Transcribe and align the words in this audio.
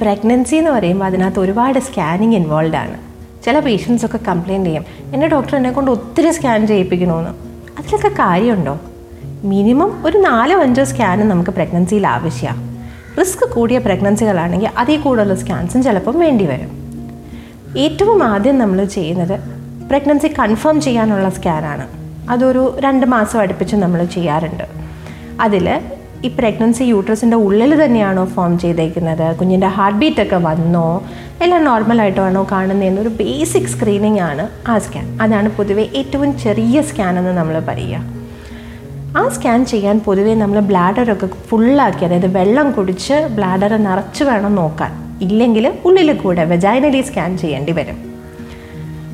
Pregnancy 0.00 0.56
എന്ന് 0.56 0.70
പറയുമ്പോൾ 0.70 1.06
അതിനകത്ത് 1.06 1.40
ഒരുപാട് 1.40 1.78
സ്കാനിങ് 1.78 2.34
ഇൻവോൾവ് 2.34 2.76
ആണ്. 2.76 2.98
ചില 3.44 3.60
പേഷ്യൻസ് 3.60 4.06
ഒക്കെ 4.06 4.18
കംപ്ലയിന്റ് 4.28 4.68
ചെയ്യും 4.68 4.84
എന്റെ 5.14 5.26
ഡോക്ടർ 5.26 5.56
എന്നെ 5.56 5.70
കൊണ്ട് 5.70 5.90
ഒത്തിരി 5.90 6.30
സ്കാൻ 6.32 6.66
ചെയ്യിപ്പിക്കണമെന്ന് 6.66 7.30
അതിലൊക്കെ 7.78 8.08
കാര്യമുണ്ടോ? 8.08 8.80
മിനിമം 9.44 10.06
ഒരു 10.06 10.18
നാലോ 10.18 10.60
അഞ്ചോ 10.60 10.84
സ്കാനും 10.84 11.28
നമുക്ക് 11.28 11.50
പ്രഗ്നൻസിയിൽ 11.50 12.06
ആവശ്യമാണ് 12.06 12.70
റിസ്ക് 13.20 13.52
കൂടിയ 13.52 13.78
പ്രഗ്നൻസികളാണെങ്കിൽ 13.78 14.70
അതിൽ 14.78 15.00
കൂടുതൽ 15.00 15.34
സ്കാൻസും 15.34 15.82
ചിലപ്പം 15.82 16.20
വേണ്ടി 16.20 16.46
വരും. 16.46 16.70
ഏറ്റവും 17.78 18.24
ആദ്യം 18.24 18.58
നമ്മൾ 18.58 18.84
ചെയ്യുന്നത് 18.84 19.40
പ്രഗ്നൻസി 19.88 20.28
കൺഫേം 20.28 20.80
ചെയ്യാനുള്ള 20.80 21.28
സ്കാനാണ് 21.28 21.88
അതൊരു 22.30 22.76
രണ്ട് 22.80 23.06
മാസം 23.06 23.40
അടുപ്പിച്ച് 23.40 23.76
നമ്മൾ 23.76 24.04
ചെയ്യാറുണ്ട്. 24.04 24.80
അതിൽ 25.40 25.80
ഈ 26.24 26.28
പ്രഗ്നൻസി 26.28 26.84
യൂട്രസിന്റെ 26.84 27.36
ഉള്ളിൽ 27.36 27.84
തന്നെയാണോ 27.84 28.24
ഫോം 28.24 28.58
ചെയ്തേക്കുന്നത്? 28.58 29.36
കുഞ്ഞിന്റെ 29.36 29.66
ഹാർട്ട് 29.66 29.98
ബീറ്റ് 29.98 30.22
ഒക്കെ 30.22 30.36
വന്നോ? 30.36 31.02
എല്ലാം 31.42 31.64
നോർമലായിട്ടാണോ 31.64 32.46
കാണുന്നതെന്നൊരു 32.52 33.08
ബേസിക് 33.08 33.62
സ്ക്രീനിങ് 33.62 34.20
ആണ് 34.20 34.48
ആ 34.68 34.78
സ്കാൻ 34.78 35.18
അതാണ് 35.22 35.48
പൊതുവേ 35.48 35.88
ഏറ്റവും 35.96 36.38
ചെറിയ 36.38 36.82
സ്കാൻ 36.82 37.18
എന്ന് 37.18 37.30
നമ്മൾ 37.30 37.58
പറയുക. 37.58 38.02
ആ 39.18 39.28
സ്കാൻ 39.28 39.66
ചെയ്യാൻ 39.66 40.00
പൊതുവേ 40.00 40.34
നമ്മൾ 40.34 40.60
ബ്ലാഡറൊക്കെ 40.60 41.26
ഫുള്ളാക്കി 41.26 42.04
അതായത് 42.04 42.26
വെള്ളം 42.26 42.70
കുടിച്ച് 42.70 43.14
ബ്ലാഡർ 43.14 43.84
നിറച്ച് 43.84 44.24
വേണം 44.24 44.54
നോക്കാൻ. 44.54 45.18
ഇല്ലെങ്കിൽ 45.20 45.72
ഉള്ളിൽ 45.84 46.12
കൂടെ 46.12 46.44
വെജൈനലി 46.44 47.00
സ്കാൻ 47.00 47.38
ചെയ്യേണ്ടി 47.38 47.72
വരും. 47.72 47.98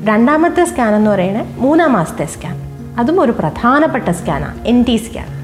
രണ്ടാമത്തെ 0.05 0.65
സ്കാൻ 0.65 0.95
എന്ന് 0.95 1.11
പറയുന്നത് 1.11 1.59
മൂന്നാം 1.59 1.93
മാസത്തെ 1.93 2.25
സ്കാൻ 2.25 2.55
അതും 2.99 3.21
ഒരു 3.21 3.31
പ്രധാനപ്പെട്ട 3.31 4.09
സ്കാനാണ് 4.09 4.67
എൻ 4.67 4.83
ടി 4.83 4.95
സ്കാൻ 4.95 5.36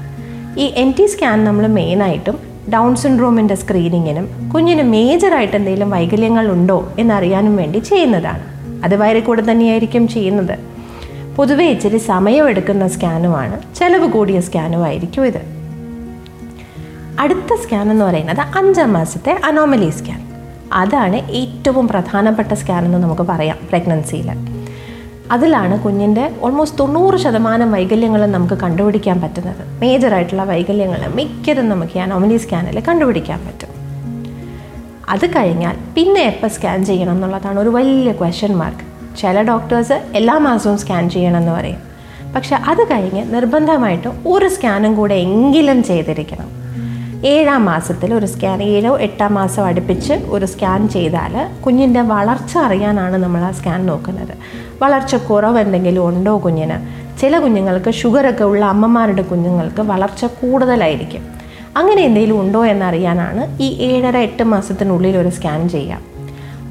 ഈ 0.58 0.72
എൻ 0.76 0.94
ടി 0.98 1.06
സ്കാൻ 1.06 1.44
നമ്മൾ 1.44 1.66
മെയിനായിട്ടും 1.66 2.38
ഡൗൺ 2.74 2.96
സിൻഡ്രോമിന്റെ 2.96 3.54
സ്ക്രീനിങ്ങിനും 3.54 4.50
കുഞ്ഞിന് 4.54 4.82
മേജറായിട്ട് 4.82 5.56
എന്തെങ്കിലും 5.56 5.90
വൈകല്യങ്ങൾ 5.90 6.48
ഉണ്ടോ 6.48 6.88
എന്നറിയാനും 6.98 7.56
വേണ്ടി 7.56 7.78
ചെയ്യുന്നതാണ്. 7.78 8.42
അത് 8.84 8.96
വയറിൽ 8.96 9.20
കൂടെ 9.20 9.50
തന്നെയായിരിക്കും 9.50 10.08
ചെയ്യുന്നത്. 10.08 10.58
പൊതുവേ 11.36 11.66
ഇച്ചിരി 11.66 11.98
സമയമെടുക്കുന്ന 11.98 12.88
സ്കാനുമാണ് 12.88 13.60
ചിലവ് 13.74 14.08
കൂടിയ 14.08 14.40
സ്കാനുമായിരിക്കും 14.40 15.26
ഇത്. 15.26 15.40
അടുത്ത 17.20 17.54
സ്കാൻ 17.62 17.90
എന്ന് 17.90 18.04
പറയുന്നത് 18.04 18.40
അഞ്ചാം 18.40 18.92
മാസത്തെ 18.92 19.40
അനോമലി 19.44 19.90
സ്കാൻ 19.90 20.26
അതാണ് 20.72 21.16
ഏറ്റവും 21.16 21.88
പ്രധാനപ്പെട്ട 21.88 22.54
സ്കാൻ 22.54 22.84
എന്ന് 22.84 22.98
നമുക്ക് 22.98 23.22
പറയാം 23.22 23.58
പ്രഗ്നൻസിയിൽ 23.68 24.53
അതിലാണ് 25.32 25.80
കുഞ്ഞിന്റെ 25.80 26.30
ഓൾമോസ്റ്റ് 26.40 26.78
തൊണ്ണൂറ് 26.78 27.16
ശതമാനം 27.16 27.72
വൈകല്യങ്ങളും 27.72 28.32
നമുക്ക് 28.32 28.54
കണ്ടുപിടിക്കാൻ 28.54 29.20
പറ്റുന്നത്. 29.20 29.80
മേജറായിട്ടുള്ള 29.80 30.44
വൈകല്യങ്ങൾ 30.44 31.06
മിക്കതും 31.06 31.68
നമുക്ക് 31.68 31.92
ഈ 31.96 31.98
അനോമലി 31.98 32.36
സ്കാനിൽ 32.36 32.80
കണ്ടുപിടിക്കാൻ 32.80 33.46
പറ്റും. 33.46 33.68
അത് 35.08 35.30
കഴിഞ്ഞാൽ 35.30 35.76
പിന്നെ 35.94 36.20
എപ്പോൾ 36.20 36.48
സ്കാൻ 36.48 36.84
ചെയ്യണം 36.84 37.12
എന്നുള്ളതാണ് 37.12 37.60
ഒരു 37.60 37.68
വലിയ 37.68 38.12
ക്വസ്റ്റ്യൻ 38.12 38.56
മാർക്ക് 38.56 39.16
ചില 39.16 39.42
ഡോക്ടേഴ്സ് 39.42 39.92
എല്ലാ 39.92 40.38
മാസവും 40.38 40.78
സ്കാൻ 40.78 41.10
ചെയ്യണം 41.10 41.36
എന്ന് 41.36 41.52
പറയും. 41.52 41.94
പക്ഷെ 42.34 42.56
അത് 42.56 42.84
കഴിഞ്ഞ് 42.84 43.34
നിർബന്ധമായിട്ടും 43.34 44.22
ഒരു 44.26 44.48
സ്കാനും 44.48 44.94
കൂടെ 44.94 45.14
എങ്കിലും 45.14 45.84
ചെയ്തിരിക്കണം. 45.84 46.63
ഏഴാം 47.24 47.64
മാസത്തിൽ 47.64 48.14
ഒരു 48.14 48.26
സ്കാൻ 48.26 48.62
ഏഴോ 48.62 48.98
എട്ടാം 48.98 49.34
മാസം 49.34 49.66
അടുപ്പിച്ച് 49.66 50.12
ഒരു 50.12 50.46
സ്കാൻ 50.46 50.88
ചെയ്താൽ 50.88 51.60
കുഞ്ഞിന്റെ 51.60 52.00
വളർച്ച 52.00 52.58
അറിയാനാണ് 52.58 53.16
നമ്മൾ 53.16 53.40
ആ 53.40 53.50
സ്കാൻ 53.50 53.86
നോക്കുന്നത്. 53.86 54.34
വളർച്ച 54.82 55.14
കുറവ് 55.14 55.58
എന്തെങ്കിലും 55.58 56.08
ഉണ്ടോ 56.08 56.42
കുഞ്ഞിന്? 56.44 56.76
ചില 57.20 57.38
കുഞ്ഞുങ്ങൾക്ക് 57.38 57.90
ഷുഗറൊക്കെ 57.90 58.44
ഉള്ള 58.44 58.64
അമ്മമാരുടെ 58.64 59.22
കുഞ്ഞുങ്ങൾക്ക് 59.22 59.82
വളർച്ച 59.82 60.24
കൂടുതലായിരിക്കും. 60.24 61.22
അങ്ങനെ 61.76 62.02
എന്തെങ്കിലും 62.02 62.40
ഉണ്ടോ 62.40 62.66
എന്നറിയാനാണ് 62.66 63.62
ഈ 63.62 63.78
ഏഴര 63.80 64.16
എട്ട് 64.16 64.42
മാസത്തിനുള്ളിൽ 64.42 65.16
ഒരു 65.16 65.28
സ്കാൻ 65.28 65.68
ചെയ്യുക. 65.68 65.98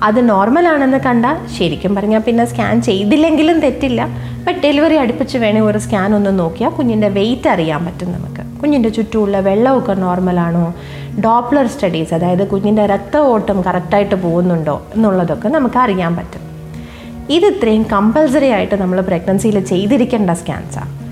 അത് 0.04 0.30
നോർമലാണെന്ന് 0.30 0.98
കണ്ടാൽ 0.98 1.38
ശരിക്കും 1.60 1.96
പറഞ്ഞാൽ 1.96 2.20
പിന്നെ 2.20 2.46
സ്കാൻ 2.46 2.82
ചെയ്തില്ലെങ്കിലും 2.82 3.60
തെറ്റില്ല. 3.60 4.08
ബട്ട് 4.48 4.60
ഡെലിവറി 4.60 4.96
അടുപ്പിച്ച് 4.96 5.38
വേണേൽ 5.38 5.62
ഒരു 5.62 5.78
സ്കാൻ 5.78 6.16
ഒന്ന് 6.16 6.40
നോക്കിയാൽ 6.40 6.70
കുഞ്ഞിന്റെ 6.70 7.08
വെയിറ്റ് 7.08 7.50
അറിയാൻ 7.50 7.86
പറ്റും 7.86 8.12
നമുക്ക് 8.12 8.33
കുഞ്ഞിന്റെ 8.64 8.90
ചുറ്റുമുള്ള 8.90 9.40
വെള്ളമൊക്കെ 9.40 9.94
നോർമലാണോ? 9.94 10.76
ഡോപ്ലർ 11.26 11.68
സ്റ്റഡീസ് 11.68 12.14
അതായത് 12.14 12.48
കുഞ്ഞിന്റെ 12.48 12.86
രക്ത 12.86 13.18
ഓട്ടം 13.18 13.62
കറക്റ്റായിട്ട് 13.62 14.16
പോകുന്നുണ്ടോ 14.16 14.88
എന്നുള്ളതൊക്കെ 14.96 15.50
നമുക്ക് 15.50 15.80
അറിയാൻ 15.80 16.16
പറ്റും. 16.16 16.42
ഇത് 17.30 17.46
ഇത്രയും 17.46 17.84
കമ്പൽസറി 17.84 18.46
ആയിട്ട് 18.46 18.76
നമ്മൾ 18.76 19.02
പ്രഗ്നൻസിയിൽ 19.02 19.60
ചെയ്തിരിക്കേണ്ട 19.60 20.30
സ്കാൻസാണ് 20.30 21.04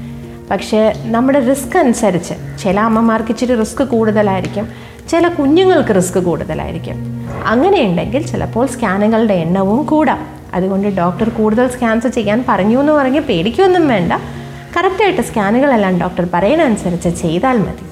പക്ഷേ 0.52 0.94
നമ്മുടെ 1.06 1.40
റിസ്ക് 1.50 1.78
അനുസരിച്ച് 1.78 2.34
ചില 2.64 2.80
അമ്മമാർക്ക് 2.80 3.32
ഇച്ചിരി 3.32 3.56
റിസ്ക് 3.56 3.84
കൂടുതലായിരിക്കും 3.84 4.68
ചില 5.10 5.28
കുഞ്ഞുങ്ങൾക്ക് 5.28 5.96
റിസ്ക് 5.96 6.20
കൂടുതലായിരിക്കും. 6.20 6.98
അങ്ങനെയുണ്ടെങ്കിൽ 7.46 8.28
ചിലപ്പോൾ 8.28 8.68
സ്കാനുകളുടെ 8.68 9.34
എണ്ണവും 9.34 9.86
കൂടാം. 9.86 10.28
അതുകൊണ്ട് 10.54 10.88
ഡോക്ടർ 10.88 11.30
കൂടുതൽ 11.30 11.68
സ്കാൻസ് 11.68 12.08
ചെയ്യാൻ 12.08 12.46
പറഞ്ഞു 12.50 12.80
എന്ന് 12.80 12.92
പറഞ്ഞ് 12.92 13.20
പേടിക്കൊന്നും 13.20 13.88
വേണ്ട. 13.88 14.14
കറക്റ്റായിട്ട് 14.76 15.22
സ്കാനുകളെല്ലാം 15.22 16.00
ഡോക്ടർ 16.00 16.28
പറയുന്നതനുസരിച്ച് 16.34 17.10
ചെയ്താൽ 17.22 17.58
മതി. 17.58 17.86